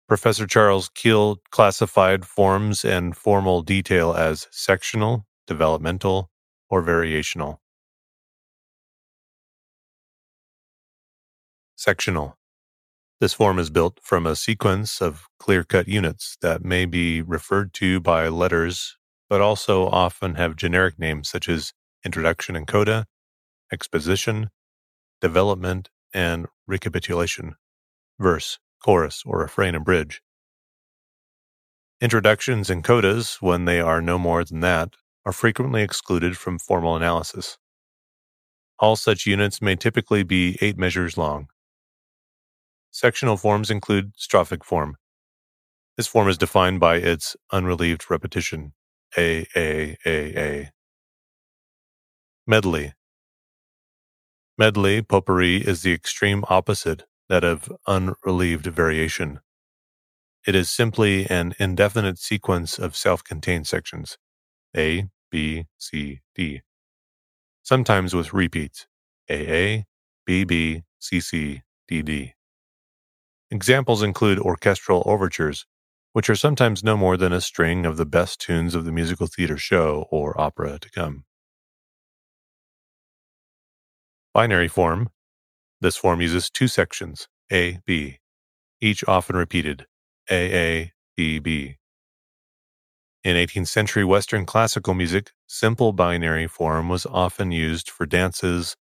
[0.07, 6.29] Professor Charles Keil classified forms and formal detail as sectional, developmental,
[6.69, 7.57] or variational.
[11.75, 12.37] Sectional.
[13.19, 17.73] This form is built from a sequence of clear cut units that may be referred
[17.75, 18.97] to by letters,
[19.29, 21.73] but also often have generic names such as
[22.05, 23.07] introduction and coda,
[23.71, 24.49] exposition,
[25.21, 27.55] development, and recapitulation,
[28.19, 30.21] verse, chorus, or refrain and bridge.
[31.99, 34.95] Introductions and codas, when they are no more than that,
[35.27, 37.57] are frequently excluded from formal analysis.
[38.79, 41.49] All such units may typically be eight measures long.
[42.91, 44.95] Sectional forms include strophic form.
[45.97, 48.71] This form is defined by its unrelieved repetition,
[49.17, 50.71] A, A, A, A.
[52.47, 52.93] Medley.
[54.57, 59.41] Medley, potpourri, is the extreme opposite that of unrelieved variation.
[60.47, 64.17] It is simply an indefinite sequence of self contained sections
[64.73, 66.61] A, B, C, D,
[67.63, 68.87] sometimes with repeats
[69.29, 69.83] AA,
[70.27, 72.31] BB, CC, DD.
[73.49, 75.65] Examples include orchestral overtures,
[76.13, 79.27] which are sometimes no more than a string of the best tunes of the musical
[79.27, 81.23] theater show or opera to come.
[84.33, 85.09] Binary form
[85.79, 88.17] this form uses two sections, A, B,
[88.81, 89.85] each often repeated,
[90.29, 91.77] A, A, B, B.
[93.23, 98.75] In 18th century Western classical music, simple binary form was often used for dances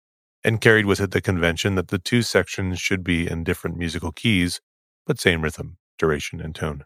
[0.43, 4.13] and carried with it the convention that the two sections should be in different musical
[4.13, 4.61] keys,
[5.07, 6.85] but same rhythm, duration, and tone.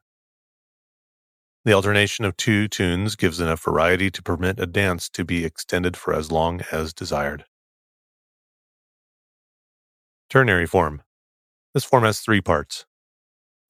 [1.64, 5.96] The alternation of two tunes gives enough variety to permit a dance to be extended
[5.96, 7.44] for as long as desired.
[10.30, 11.02] Ternary form.
[11.74, 12.86] This form has three parts.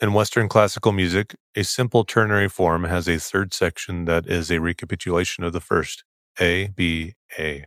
[0.01, 4.61] In Western classical music, a simple ternary form has a third section that is a
[4.61, 6.05] recapitulation of the first
[6.40, 7.64] A, B, A.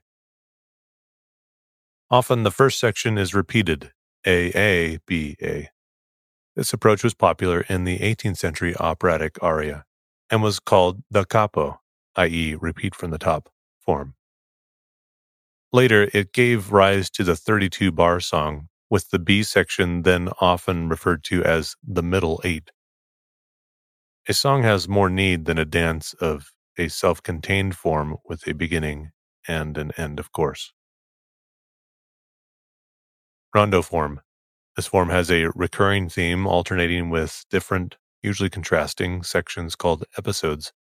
[2.10, 3.92] Often the first section is repeated
[4.26, 5.72] A, A, B, A.
[6.56, 9.84] This approach was popular in the 18th century operatic aria
[10.30, 11.82] and was called da capo,
[12.16, 14.16] i.e., repeat from the top, form.
[15.74, 20.90] Later, it gave rise to the 32 bar song with the B section then often
[20.90, 22.72] referred to as the middle eight.
[24.30, 28.54] A song has more need than a dance of a self contained form with a
[28.54, 29.12] beginning
[29.48, 30.74] and an end, of course.
[33.56, 34.22] Rondo form.
[34.76, 40.74] This form has a recurring theme alternating with different, usually contrasting, sections called episodes.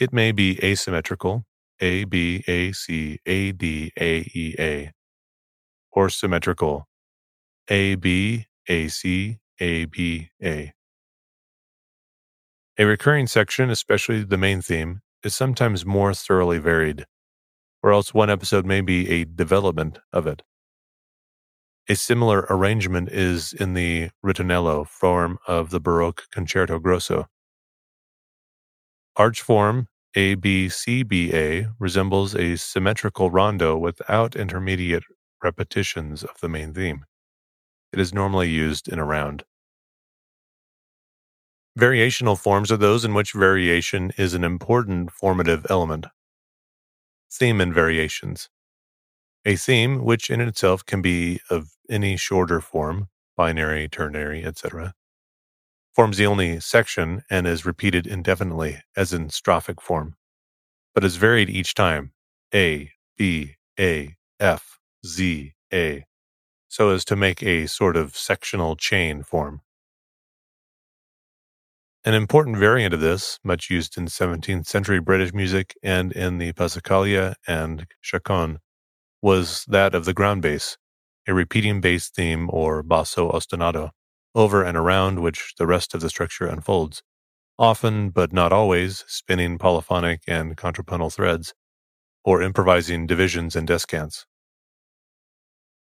[0.00, 1.44] It may be asymmetrical,
[1.80, 4.92] A, B, A, C, A, D, A, E, A,
[5.92, 6.88] or symmetrical,
[7.68, 10.72] a B A C A B A.
[12.78, 17.06] A recurring section, especially the main theme, is sometimes more thoroughly varied,
[17.82, 20.42] or else one episode may be a development of it.
[21.88, 27.26] A similar arrangement is in the ritornello form of the Baroque concerto grosso.
[29.16, 35.02] Arch form ABCBA resembles a symmetrical rondo without intermediate
[35.42, 37.04] repetitions of the main theme.
[37.92, 39.44] It is normally used in a round.
[41.78, 46.06] Variational forms are those in which variation is an important formative element.
[47.32, 48.48] Theme and variations.
[49.44, 54.94] A theme, which in itself can be of any shorter form, binary, ternary, etc.,
[55.94, 60.16] forms the only section and is repeated indefinitely, as in strophic form,
[60.94, 62.12] but is varied each time
[62.54, 66.04] A, B, A, F, Z, A,
[66.68, 69.62] so as to make a sort of sectional chain form.
[72.04, 76.52] An important variant of this, much used in 17th century British music and in the
[76.52, 78.60] Passacaglia and chaconne,
[79.20, 80.78] was that of the ground bass,
[81.26, 83.90] a repeating bass theme or basso ostinato,
[84.34, 87.02] over and around which the rest of the structure unfolds,
[87.58, 91.54] often, but not always, spinning polyphonic and contrapuntal threads,
[92.24, 94.26] or improvising divisions and descants.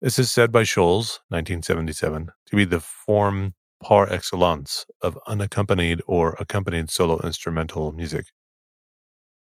[0.02, 6.36] This is said by Scholes, 1977, to be the form par excellence of unaccompanied or
[6.39, 8.26] accompanied solo instrumental music.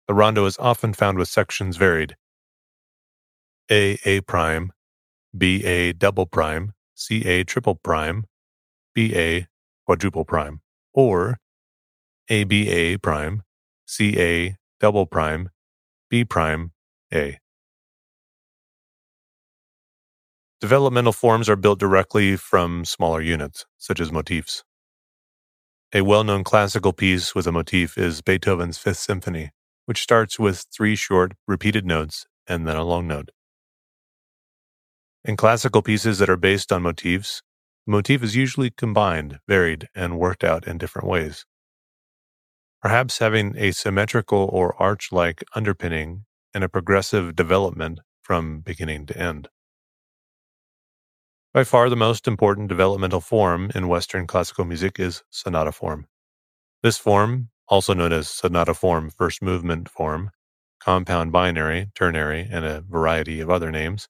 [0.07, 2.15] The rondo is often found with sections varied
[3.69, 4.71] A A prime,
[5.37, 8.25] B A double prime, C A triple prime,
[8.95, 9.45] B A
[9.85, 10.61] quadruple prime,
[10.95, 11.37] or
[12.27, 13.43] A B A prime,
[13.85, 15.51] C A double prime,
[16.09, 16.71] B prime,
[17.13, 17.37] A.
[20.61, 24.65] Developmental forms are built directly from smaller units, such as motifs.
[25.93, 29.51] A well known classical piece with a motif is Beethoven's Fifth Symphony,
[29.85, 33.29] which starts with three short, repeated notes and then a long note.
[35.23, 37.41] In classical pieces that are based on motifs,
[37.85, 41.45] the motif is usually combined, varied, and worked out in different ways.
[42.81, 49.17] Perhaps having a symmetrical or arch like underpinning and a progressive development from beginning to
[49.17, 49.47] end.
[51.51, 56.07] By far the most important developmental form in Western classical music is sonata form.
[56.83, 60.31] This form, also known as sonata form first movement form,
[60.79, 64.07] compound binary, ternary, and a variety of other names,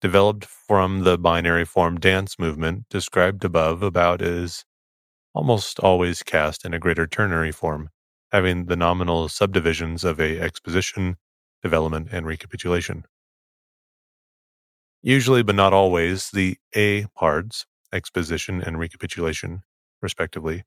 [0.00, 4.64] developed from the binary form dance movement described above about is
[5.34, 7.90] almost always cast in a greater ternary form,
[8.32, 11.16] having the nominal subdivisions of a exposition,
[11.62, 13.04] development, and recapitulation.
[15.06, 19.62] Usually, but not always, the A parts, exposition and recapitulation,
[20.00, 20.64] respectively,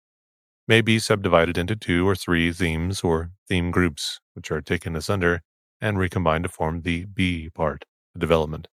[0.68, 5.42] may be subdivided into two or three themes or theme groups, which are taken asunder
[5.82, 8.68] and recombined to form the B part, the development.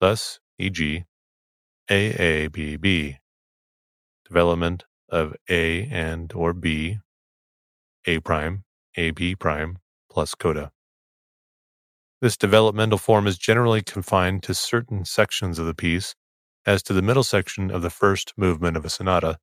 [0.00, 1.04] Thus, e.g.,
[1.90, 3.16] AABB,
[4.24, 6.98] development of A and or B,
[8.06, 8.62] A prime,
[8.96, 10.70] AB prime, plus coda.
[12.20, 16.14] This developmental form is generally confined to certain sections of the piece,
[16.66, 19.38] as to the middle section of the first movement of a sonata,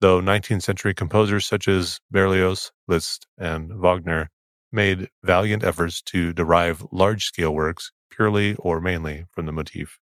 [0.00, 4.30] though 19th century composers such as Berlioz, Liszt, and Wagner
[4.70, 9.98] made valiant efforts to derive large scale works purely or mainly from the motif.